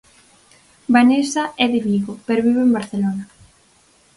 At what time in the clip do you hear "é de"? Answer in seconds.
1.63-1.79